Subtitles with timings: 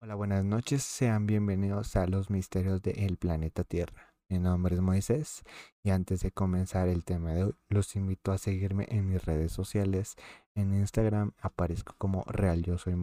[0.00, 4.14] Hola, buenas noches, sean bienvenidos a los misterios del planeta Tierra.
[4.28, 5.42] Mi nombre es Moisés
[5.82, 9.50] y antes de comenzar el tema de hoy, los invito a seguirme en mis redes
[9.50, 10.14] sociales.
[10.54, 12.94] En Instagram aparezco como Real Yo Soy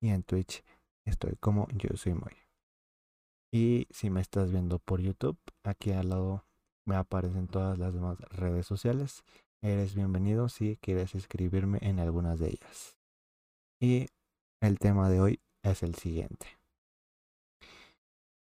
[0.00, 0.64] y en Twitch
[1.04, 2.32] estoy como Yo Soy Muy.
[3.52, 6.46] Y si me estás viendo por YouTube, aquí al lado
[6.86, 9.24] me aparecen todas las demás redes sociales.
[9.60, 12.96] Eres bienvenido si quieres escribirme en algunas de ellas.
[13.78, 14.06] Y
[14.62, 16.46] el tema de hoy es el siguiente.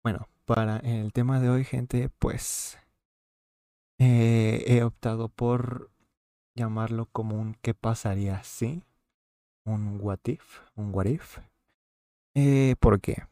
[0.04, 2.78] Bueno, para el tema de hoy, gente, pues
[4.00, 5.92] eh, he optado por
[6.56, 8.84] llamarlo como un ¿qué pasaría si?
[9.66, 11.40] Un what if, un what if.
[12.34, 13.24] Eh, ¿Por qué?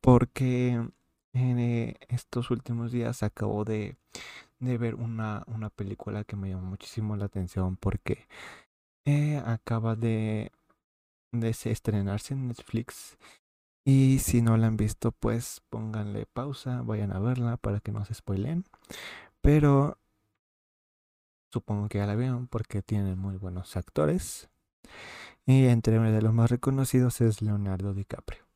[0.00, 0.70] Porque
[1.32, 3.96] en eh, estos últimos días acabo de,
[4.58, 8.26] de ver una, una, película que me llamó muchísimo la atención porque
[9.46, 10.52] acaba de
[11.32, 13.18] de estrenarse en Netflix.
[13.84, 18.04] Y si no la han visto, pues pónganle pausa, vayan a verla para que no
[18.04, 18.64] se spoilen.
[19.40, 19.98] Pero
[21.50, 24.50] supongo que ya la vieron porque tiene muy buenos actores.
[25.46, 28.46] Y entre uno de los más reconocidos es Leonardo DiCaprio.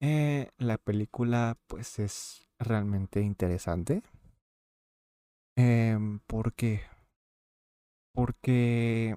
[0.00, 4.02] Eh, la película pues es realmente interesante.
[5.56, 6.82] Eh, ¿Por qué?
[8.12, 9.16] Porque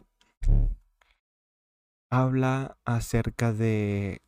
[2.14, 4.22] habla acerca de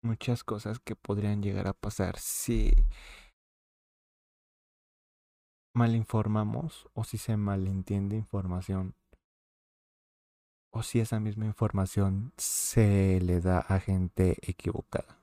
[0.00, 2.72] muchas cosas que podrían llegar a pasar si
[5.74, 8.94] malinformamos o si se malentiende información
[10.70, 15.18] o si esa misma información se le da a gente equivocada.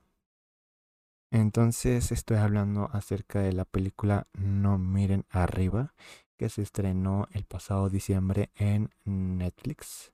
[1.30, 5.94] Entonces estoy hablando acerca de la película No miren arriba
[6.36, 10.12] que se estrenó el pasado diciembre en Netflix.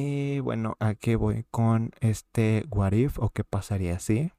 [0.00, 4.30] Y bueno, ¿a qué voy con este what if o qué pasaría si?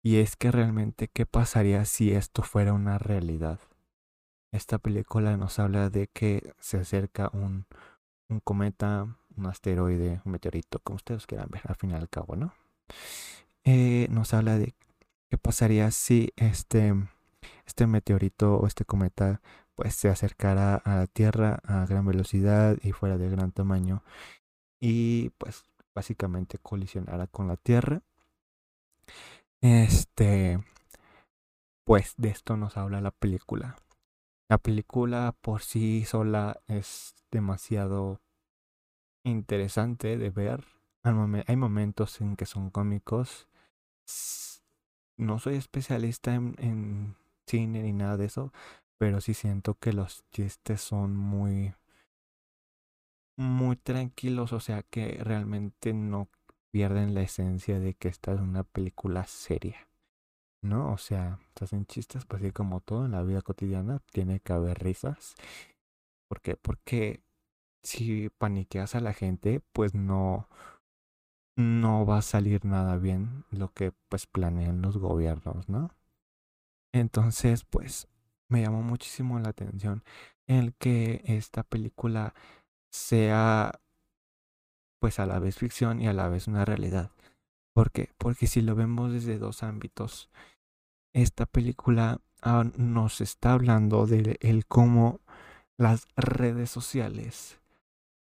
[0.00, 3.58] Y es que realmente, ¿qué pasaría si esto fuera una realidad?
[4.52, 7.66] Esta película nos habla de que se acerca un,
[8.28, 12.36] un cometa, un asteroide, un meteorito, como ustedes quieran ver, al fin y al cabo,
[12.36, 12.54] ¿no?
[13.64, 14.76] Eh, nos habla de
[15.30, 16.94] qué pasaría si este,
[17.66, 19.40] este meteorito o este cometa
[19.74, 24.04] pues se acercara a la Tierra a gran velocidad y fuera de gran tamaño
[24.80, 25.64] y pues
[25.94, 28.02] básicamente colisionara con la Tierra.
[29.60, 30.58] Este,
[31.84, 33.76] pues de esto nos habla la película.
[34.48, 38.20] La película por sí sola es demasiado
[39.22, 40.64] interesante de ver.
[41.02, 43.48] Hay momentos en que son cómicos.
[45.16, 47.16] No soy especialista en, en
[47.46, 48.52] cine ni nada de eso,
[48.98, 51.74] pero sí siento que los chistes son muy
[53.40, 56.28] muy tranquilos, o sea que realmente no
[56.70, 59.88] pierden la esencia de que esta es una película seria.
[60.62, 60.92] ¿No?
[60.92, 64.52] O sea, se hacen chistes, pues así como todo en la vida cotidiana, tiene que
[64.52, 65.34] haber risas.
[66.28, 66.56] ¿Por qué?
[66.56, 67.22] Porque
[67.82, 70.50] si paniqueas a la gente, pues no,
[71.56, 75.90] no va a salir nada bien lo que pues planean los gobiernos, ¿no?
[76.92, 78.06] Entonces, pues
[78.48, 80.04] me llamó muchísimo la atención
[80.46, 82.34] el que esta película
[82.90, 83.80] sea
[85.00, 87.10] pues a la vez ficción y a la vez una realidad.
[87.74, 88.10] ¿Por qué?
[88.18, 90.28] Porque si lo vemos desde dos ámbitos,
[91.14, 95.20] esta película ah, nos está hablando de el cómo
[95.78, 97.60] las redes sociales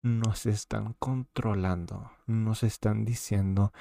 [0.02, 3.72] nos están controlando, nos están diciendo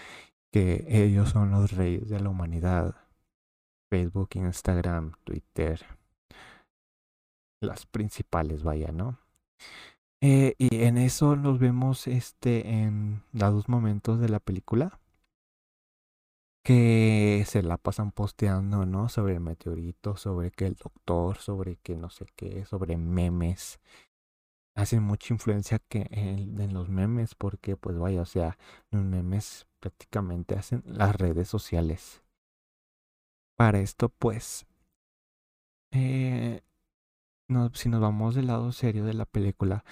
[0.51, 2.95] que ellos son los reyes de la humanidad.
[3.89, 5.85] Facebook, Instagram, Twitter,
[7.61, 9.19] las principales, vaya, ¿no?
[10.25, 15.01] Eh, y en eso nos vemos este, en dados momentos de la película
[16.63, 19.09] que se la pasan posteando, ¿no?
[19.09, 23.81] Sobre el meteorito, sobre que el doctor, sobre que no sé qué, sobre memes.
[24.75, 28.57] Hacen mucha influencia que en, los memes, porque pues vaya, o sea,
[28.91, 32.23] los memes prácticamente hacen las redes sociales.
[33.57, 34.65] Para esto, pues,
[35.91, 36.61] eh,
[37.47, 39.83] no, si nos vamos del lado serio de la película,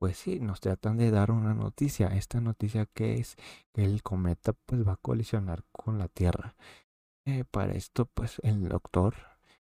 [0.00, 2.08] pues sí, nos tratan de dar una noticia.
[2.08, 3.36] Esta noticia que es
[3.74, 6.56] que el cometa pues va a colisionar con la Tierra.
[7.26, 9.14] Eh, para esto, pues el doctor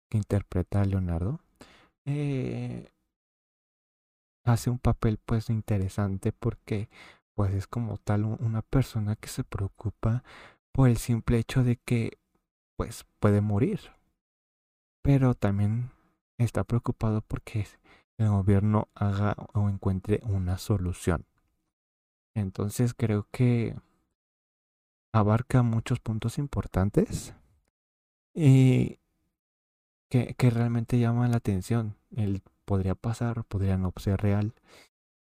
[0.08, 1.40] que interpreta a Leonardo
[2.06, 2.88] eh,
[4.44, 6.88] hace un papel pues interesante porque
[7.34, 10.22] pues es como tal una persona que se preocupa
[10.72, 12.18] por el simple hecho de que
[12.76, 13.80] pues puede morir.
[15.02, 15.90] Pero también
[16.38, 17.66] está preocupado porque
[18.18, 21.24] el gobierno haga o encuentre una solución.
[22.34, 23.76] Entonces creo que
[25.12, 27.34] abarca muchos puntos importantes
[28.34, 28.98] y
[30.08, 31.96] que, realmente llaman la atención.
[32.14, 34.54] El podría pasar, podría no ser real.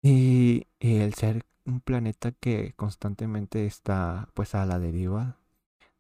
[0.02, 5.38] Y, y el ser un planeta que constantemente está pues a la deriva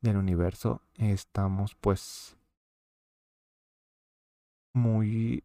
[0.01, 2.37] del universo, estamos pues
[4.73, 5.43] muy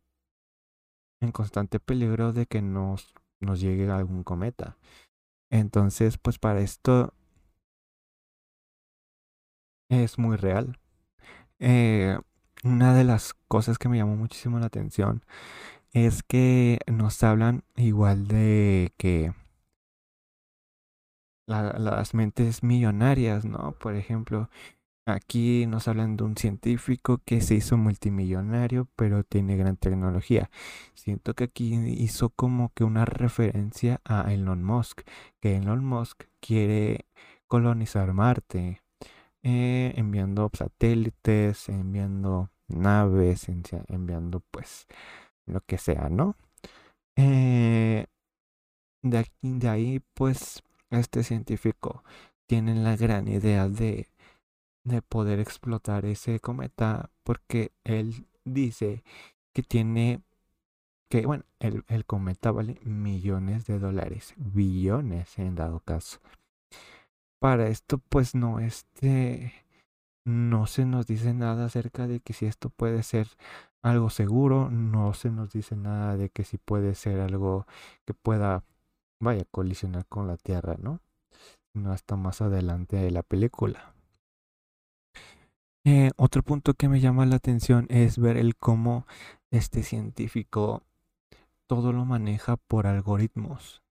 [1.23, 4.77] en constante peligro de que nos, nos llegue algún cometa.
[5.51, 7.15] Entonces, pues para esto
[9.89, 10.79] es muy real.
[11.59, 12.19] Eh,
[12.65, 15.25] una de las cosas que me llamó muchísimo la atención
[15.93, 19.33] es que nos hablan igual de que
[21.47, 23.73] las mentes millonarias, ¿no?
[23.73, 24.49] Por ejemplo,
[25.07, 30.51] aquí nos hablan de un científico que se hizo multimillonario, pero tiene gran tecnología.
[30.95, 35.03] Siento que aquí hizo como que una referencia a Elon Musk,
[35.41, 37.07] que Elon Musk quiere
[37.47, 38.83] colonizar Marte,
[39.43, 43.49] eh, enviando satélites, enviando naves,
[43.89, 44.87] enviando pues
[45.47, 46.37] lo que sea, ¿no?
[47.17, 48.07] Eh,
[49.03, 52.05] de, ahí pues este científico
[52.47, 54.09] tiene la gran idea de,
[54.85, 59.05] de poder explotar ese cometa porque él dice
[59.53, 60.23] que tiene
[61.09, 66.21] que, bueno, el, el cometa vale millones de dólares, billones en dado caso.
[67.39, 69.53] Para esto, pues no, este,
[70.25, 73.29] no se nos dice nada acerca de que si esto puede ser
[73.83, 77.67] algo seguro, no se nos dice nada de que si puede ser algo
[78.07, 78.65] que pueda
[79.23, 81.01] vaya colisionar con la Tierra, ¿no?
[81.75, 83.95] No hasta más adelante de la película.
[85.85, 89.07] Eh, otro punto que me llama la atención es ver el cómo
[89.51, 90.83] este científico
[91.67, 93.83] todo lo maneja por algoritmos.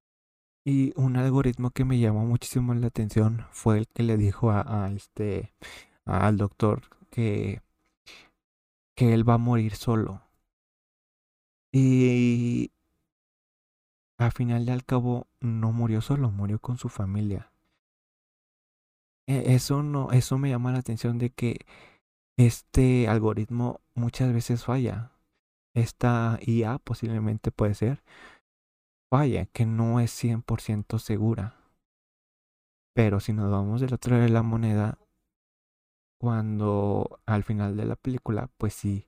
[0.64, 4.92] Y un algoritmo que me llamó muchísimo la atención fue el que le dijo a,
[4.96, 5.54] este
[6.06, 7.62] al doctor que
[8.96, 10.22] que él va a morir solo.
[11.74, 12.72] Y
[14.18, 17.51] al final y al cabo no murió solo, murió con su familia.
[19.28, 21.66] E, eso no, eso me llama la atención de que
[22.38, 25.12] este algoritmo muchas veces falla.
[25.74, 28.04] Esta IA posiblemente puede ser
[29.10, 31.56] falla, que no es 100% segura.
[32.94, 34.98] Pero si nos vamos del otro lado de la moneda,
[36.20, 39.08] cuando al final de la película, pues sí,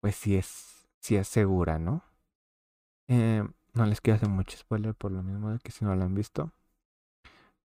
[0.00, 2.02] pues sí es, sí es segura, ¿no?
[3.08, 3.44] Eh,
[3.74, 6.14] no les quiero hacer mucho spoiler por lo mismo de que si no lo han
[6.14, 6.52] visto,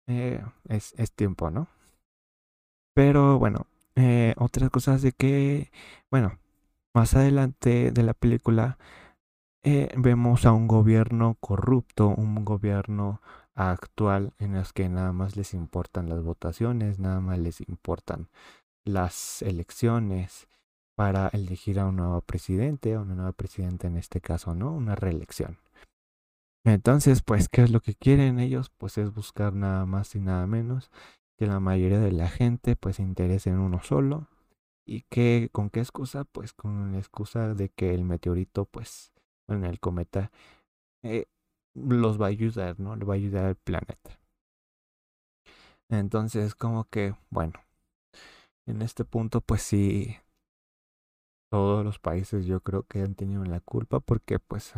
[0.07, 1.69] eh, es, es tiempo, ¿no?
[2.95, 3.67] Pero bueno,
[3.97, 5.71] eh, otras cosas de que,
[6.11, 6.39] bueno,
[6.95, 8.79] más adelante de la película
[9.65, 13.21] eh, vemos a un gobierno corrupto, un gobierno
[13.55, 18.29] actual en los que nada más les importan las votaciones, nada más les importan
[18.85, 20.49] las elecciones
[20.97, 24.73] para elegir a un nuevo presidente, a una nueva presidenta en este caso, ¿no?
[24.73, 25.59] Una reelección.
[26.65, 28.71] Entonces, pues, ¿qué es lo que quieren ellos?
[28.71, 30.91] Pues es buscar nada más y nada menos
[31.37, 34.29] que la mayoría de la gente pues se interese en uno solo.
[34.87, 36.25] ¿Y que con qué excusa?
[36.25, 39.13] Pues con la excusa de que el meteorito, pues,
[39.49, 40.31] en el cometa,
[41.03, 41.27] eh,
[41.75, 42.97] los va a ayudar, ¿no?
[42.97, 44.19] Le va a ayudar al planeta.
[45.89, 47.55] Entonces, como que, bueno,
[48.67, 50.17] en este punto, pues sí,
[51.51, 54.75] todos los países yo creo que han tenido la culpa porque, pues,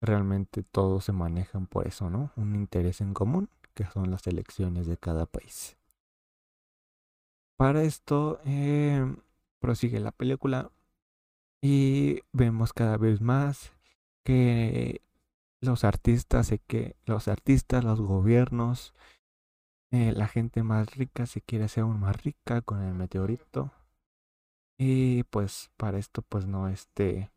[0.00, 2.30] realmente todos se manejan por eso, ¿no?
[2.36, 5.76] Un interés en común, que son las elecciones de cada país.
[7.56, 9.04] Para esto, eh,
[9.60, 10.70] prosigue la película
[11.62, 13.72] y vemos cada vez más
[14.24, 15.00] que
[15.60, 18.92] los artistas, que los artistas, los gobiernos,
[19.90, 23.70] eh, la gente más rica se quiere hacer aún más rica con el meteorito.
[24.76, 27.30] Y pues para esto pues no este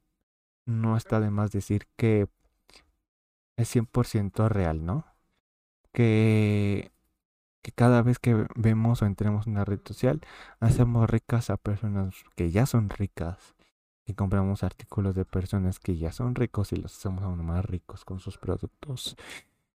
[0.66, 2.28] no está de más decir que
[3.58, 5.06] es 100% real, ¿no?
[5.92, 6.92] Que,
[7.62, 10.22] que cada vez que vemos o entremos en una red social,
[10.60, 13.56] hacemos ricas a personas que ya son ricas.
[14.06, 18.06] Y compramos artículos de personas que ya son ricos y los hacemos aún más ricos
[18.06, 19.18] con sus productos.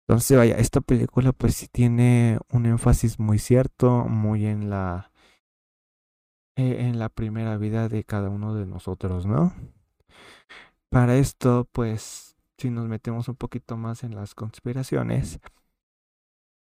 [0.07, 5.11] Entonces, vaya, esta película pues sí tiene un énfasis muy cierto, muy en la
[6.59, 9.53] eh, en la primera vida de cada uno de nosotros, ¿no?
[10.89, 15.39] Para esto, pues si nos metemos un poquito más en las conspiraciones,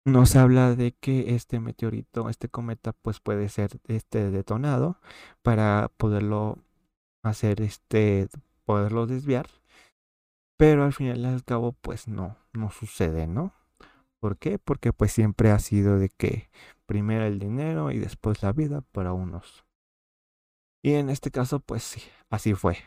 [0.05, 5.01] nos habla de que este meteorito, este cometa, pues puede ser este detonado
[5.43, 6.59] para poderlo
[7.23, 8.29] hacer este,
[8.65, 9.47] poderlo desviar.
[10.57, 13.53] Pero al final al cabo, pues no, no sucede, ¿no?
[14.21, 14.59] ¿Por qué?
[14.59, 16.49] Porque pues siempre ha sido de que
[16.87, 19.65] primero el dinero y después la vida para unos.
[20.83, 22.79] Y en este caso, pues sí, así fue.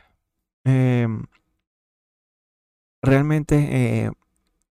[0.63, 1.25] Em,
[3.01, 4.11] realmente eh,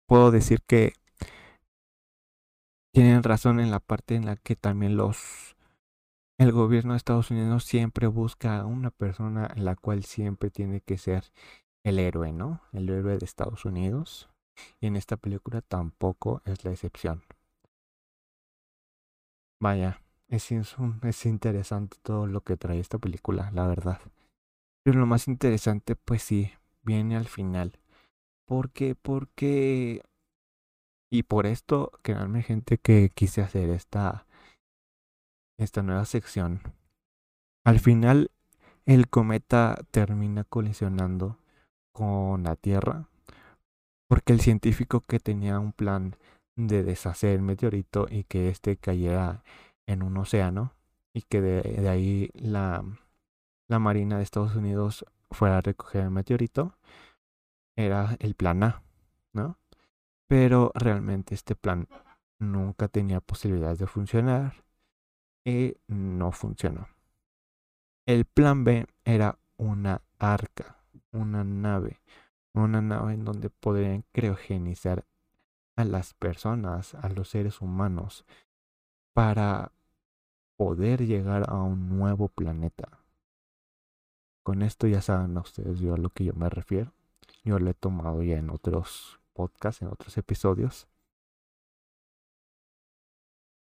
[0.08, 0.94] puedo decir que
[2.94, 5.56] tienen razón en la parte en la que también los
[6.40, 10.80] el gobierno de Estados Unidos siempre busca a una persona en la cual siempre tiene
[10.80, 11.26] que ser
[11.84, 12.62] el héroe, ¿no?
[12.72, 14.30] El héroe de Estados Unidos.
[14.80, 17.24] Y en esta película tampoco es la excepción.
[19.62, 24.00] Vaya, es, es interesante todo lo que trae esta película, la verdad.
[24.84, 27.78] Pero lo más interesante, pues sí, viene al final.
[28.50, 28.96] ¿Por qué?
[28.96, 30.02] Porque...
[31.12, 34.26] Y por esto, créanme gente que quise hacer esta,
[35.60, 36.62] esta nueva sección.
[37.64, 38.32] Al final,
[38.88, 41.38] el cometa termina colisionando
[41.94, 43.08] con la Tierra
[44.08, 46.16] porque el científico que tenía un plan
[46.56, 49.44] de deshacer el meteorito y que éste cayera
[49.86, 50.74] en un océano
[51.14, 52.84] y que de, ahí la,
[53.68, 56.74] la Marina de Estados Unidos fuera a recoger el meteorito,
[57.80, 58.84] era el plan A,
[59.32, 59.58] ¿no?
[60.28, 61.88] Pero realmente este plan
[62.38, 64.66] nunca tenía posibilidades de funcionar
[65.46, 66.90] y no funcionó.
[68.06, 70.84] El plan B era una arca,
[71.14, 72.02] una nave,
[72.54, 75.06] una nave en donde podrían criogenizar
[75.78, 78.26] a las personas, a los seres humanos,
[79.14, 79.72] para
[80.58, 83.00] poder llegar a un nuevo planeta.
[84.44, 86.92] Con esto ya saben ustedes yo a lo que yo me refiero.
[87.50, 90.88] Yo lo he tomado ya en otros podcasts, en otros episodios.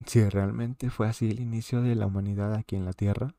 [0.04, 3.34] Si realmente fue así el inicio de la humanidad aquí en la Tierra,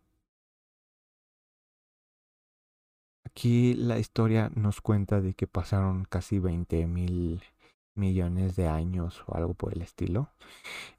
[3.25, 7.43] Aquí la historia nos cuenta de que pasaron casi 20 mil
[7.93, 10.31] millones de años o algo por el estilo,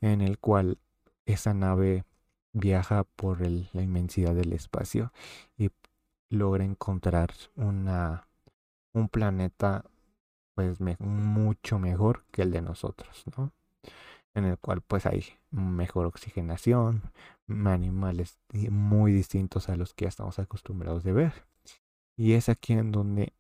[0.00, 0.78] en el cual
[1.26, 2.04] esa nave
[2.52, 5.12] viaja por la inmensidad del espacio
[5.56, 5.70] y
[6.28, 8.26] logra encontrar una,
[8.94, 9.84] un planeta
[10.54, 13.52] pues mucho mejor que el de nosotros, ¿no?
[14.34, 17.02] En el cual pues hay mejor oxigenación,
[17.48, 18.38] animales
[18.70, 21.46] muy distintos a los que ya estamos acostumbrados de ver.
[22.16, 23.32] Y es aquí en donde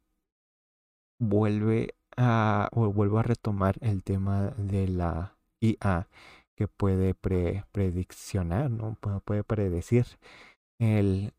[1.20, 6.08] vuelve a, vuelvo a retomar el tema de la IA
[6.56, 8.96] que puede prediccionar, ¿no?
[9.24, 10.06] Puede predecir
[10.78, 11.32] el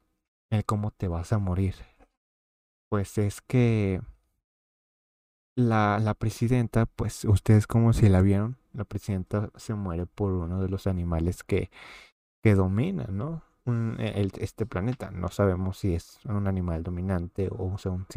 [0.66, 1.76] cómo te vas a morir.
[2.96, 4.00] Pues es que
[5.58, 10.62] la, la presidenta, pues ustedes como si la vieron, la presidenta se muere por uno
[10.62, 11.72] de los animales que,
[12.42, 13.44] que dominan, ¿no?
[13.66, 15.12] E, este planeta.
[15.12, 18.08] No sabemos si es un animal dominante o sea, un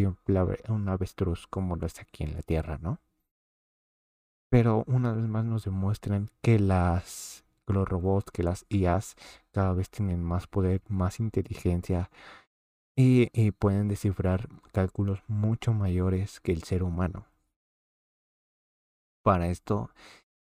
[0.69, 3.01] un avestruz como lo es aquí en la Tierra, ¿no?
[4.49, 9.17] Pero una vez más nos demuestran que las los robots, que las IAs
[9.51, 12.11] cada vez tienen más poder, más inteligencia
[13.01, 17.27] y, pueden descifrar cálculos mucho mayores que el ser humano.
[19.23, 19.91] Para esto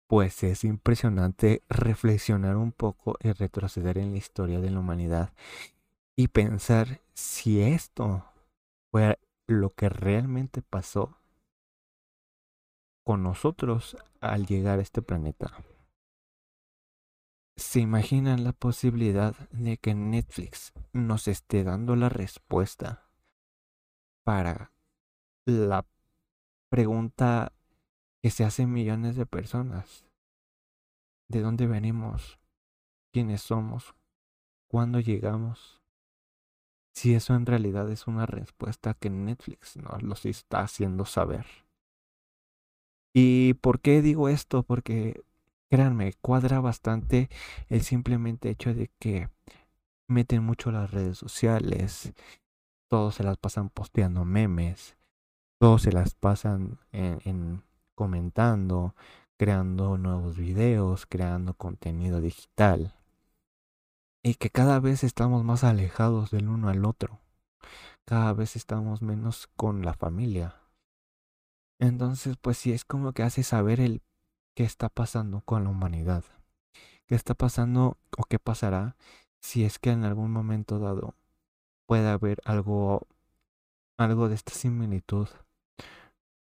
[0.07, 5.33] pues es impresionante reflexionar un poco y retroceder en la historia de la humanidad
[6.15, 8.27] y pensar si esto
[8.91, 11.17] fue lo que realmente pasó
[13.03, 15.55] con nosotros al llegar a este planeta.
[17.57, 23.09] ¿Se imaginan la posibilidad de que Netflix nos esté dando la respuesta
[24.25, 24.73] para
[25.47, 25.85] la
[26.71, 27.53] pregunta
[28.23, 30.07] que se hacen millones de personas.
[31.29, 32.39] ¿De dónde venimos?
[33.13, 33.95] ¿Quiénes somos?
[34.71, 35.83] ¿Cuándo llegamos?
[36.95, 41.47] Si eso en realidad es una respuesta que Netflix nos los está haciendo saber.
[43.15, 44.63] ¿Y por qué digo esto?
[44.63, 45.23] Porque,
[45.73, 47.31] créanme, cuadra bastante
[47.71, 49.31] el simplemente hecho de que
[50.07, 52.12] meten mucho las redes sociales,
[52.91, 54.99] todos se las pasan posteando memes,
[55.59, 57.62] todos se las pasan en, en
[57.95, 58.95] comentando,
[59.38, 62.93] creando nuevos videos, creando contenido digital.
[64.23, 67.19] Y que cada vez estamos más alejados del uno al otro.
[68.05, 70.55] Cada vez estamos menos con la familia.
[71.79, 74.02] Entonces, pues sí, es como que hace saber el
[74.55, 76.25] qué está pasando con la humanidad.
[77.07, 78.97] ¿Qué está pasando o qué pasará
[79.41, 81.15] si es que en algún momento dado
[81.87, 83.07] puede haber algo
[83.99, 85.29] algo de esta similitud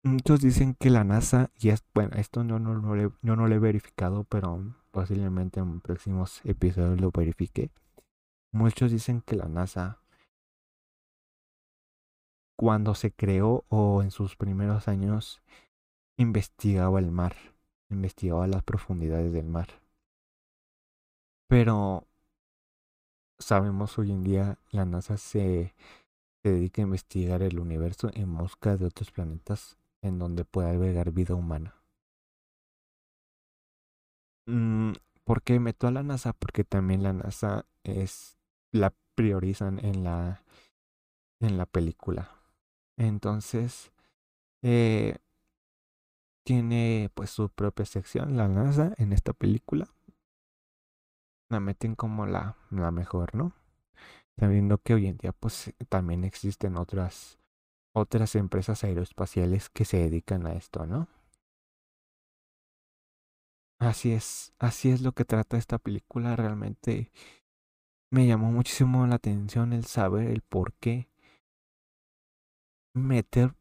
[0.06, 4.62] Muchos dicen que la NASA, y es, bueno, esto yo no lo he verificado, pero
[4.90, 7.70] posiblemente en próximos episodios lo verifique.
[8.52, 10.02] Muchos dicen que la NASA,
[12.54, 15.40] cuando se creó o en sus primeros años,
[16.18, 17.34] investigaba el mar,
[17.94, 19.68] investigaba las profundidades del mar.
[21.48, 22.06] Pero
[23.38, 25.74] sabemos hoy en día la NASA se,
[26.42, 31.10] se dedica a investigar el universo en busca de otros planetas en donde pueda albergar
[31.12, 31.74] vida humana.
[34.46, 34.92] Mm,
[35.24, 36.34] ¿Por qué meto a la NASA?
[36.34, 38.36] Porque también la NASA es
[38.72, 40.42] la priorizan en la
[41.40, 42.30] en la película.
[42.96, 43.92] Entonces,
[44.62, 45.18] eh,
[46.44, 49.88] tiene pues su propia sección, la NASA, en esta película.
[51.50, 53.52] La meten como la, la mejor, ¿no?
[54.38, 57.38] Sabiendo que hoy en día pues también existen otras
[57.94, 61.08] otras empresas aeroespaciales que se dedican a esto, ¿no?
[63.78, 66.34] Así es, así es lo que trata esta película.
[66.34, 67.12] Realmente
[68.10, 71.08] me llamó muchísimo la atención el saber el por qué
[72.94, 73.54] meter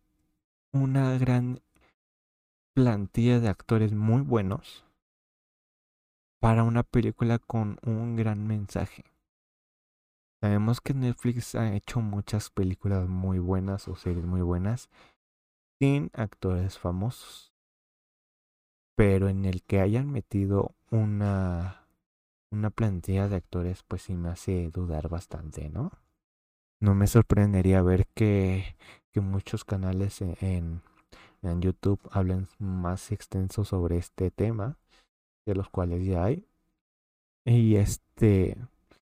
[0.71, 1.61] una gran
[2.73, 4.85] plantilla de actores muy buenos
[6.39, 9.05] para una película con un gran mensaje.
[10.41, 14.89] Sabemos que Netflix ha hecho muchas películas muy buenas o series muy buenas
[15.79, 17.53] sin actores famosos.
[18.95, 21.83] Pero en el que hayan metido una
[22.51, 25.91] una plantilla de actores pues sí me hace dudar bastante, ¿no?
[26.79, 28.75] No me sorprendería ver que,
[29.11, 30.81] que muchos canales en,
[31.43, 34.77] en YouTube hablen más extenso sobre este tema,
[35.45, 36.45] de los cuales ya hay.
[37.45, 38.57] Y este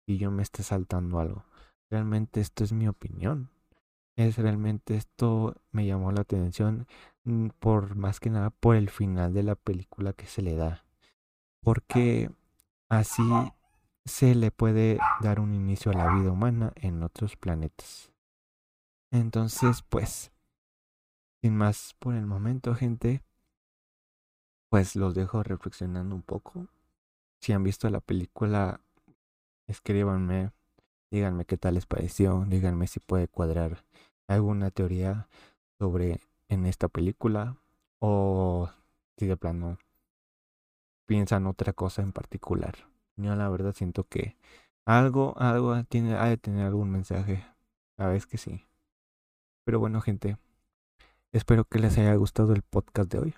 [0.05, 1.43] y yo me esté saltando algo.
[1.89, 3.49] Realmente esto es mi opinión.
[4.17, 6.87] Es realmente esto me llamó la atención
[7.23, 10.83] mm, por más que nada por el final de la película que se le da.
[11.61, 12.31] Porque
[12.89, 13.23] así
[14.05, 18.11] se le puede dar un inicio a la vida humana en otros planetas.
[19.11, 20.31] Entonces, pues,
[21.41, 23.23] sin más por el momento, gente,
[24.69, 26.67] pues los dejo reflexionando un poco.
[27.41, 28.81] Si han visto la película,
[29.67, 30.51] escríbanme,
[31.09, 33.83] díganme qué tal les pareció, díganme si puede cuadrar
[34.27, 35.27] alguna teoría
[35.79, 37.57] sobre en esta película
[37.99, 38.69] o
[39.17, 39.77] si de plano
[41.05, 42.75] piensan otra cosa en particular.
[43.17, 44.37] Yo la verdad siento que
[44.85, 47.45] algo, algo tiene, ha de tener algún mensaje.
[47.97, 48.65] A veces que sí.
[49.63, 50.37] Pero bueno, gente,
[51.31, 53.35] espero que les haya gustado el podcast de hoy.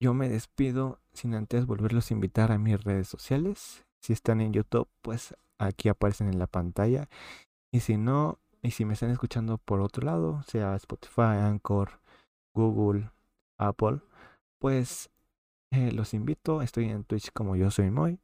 [0.00, 3.84] Yo me despido sin antes volverlos a invitar a mis redes sociales.
[4.00, 7.08] Si están en YouTube, pues aquí aparecen en la pantalla.
[7.72, 12.00] Y si no, y si me están escuchando por otro lado, sea Spotify, Anchor,
[12.54, 13.10] Google,
[13.58, 14.00] Apple,
[14.58, 15.10] pues
[15.70, 16.62] eh, los invito.
[16.62, 18.18] Estoy en Twitch como yo soy Moy.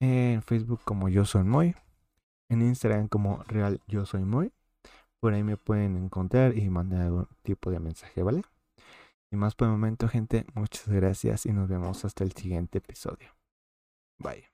[0.00, 1.74] En Facebook como yo soy Moy.
[2.50, 4.52] En Instagram como real yo soy Moy.
[5.24, 8.42] Por ahí me pueden encontrar y mandar algún tipo de mensaje, ¿vale?
[9.32, 13.34] Y más por el momento, gente, muchas gracias y nos vemos hasta el siguiente episodio.
[14.18, 14.53] Bye.